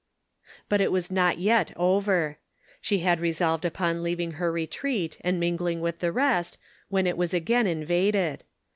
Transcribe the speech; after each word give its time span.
But 0.67 0.81
it 0.81 0.91
was 0.91 1.11
not 1.11 1.37
yet 1.37 1.71
over. 1.77 2.39
She 2.81 3.01
had 3.01 3.19
just 3.19 3.21
re 3.21 3.31
solved 3.33 3.65
upon 3.65 4.01
leaving 4.01 4.31
her 4.31 4.51
retreat 4.51 5.19
and 5.21 5.39
mingling 5.39 5.79
with 5.79 5.99
the 5.99 6.11
rest 6.11 6.57
when 6.89 7.05
it 7.05 7.17
was 7.17 7.35
again 7.35 7.67
invaded. 7.67 8.43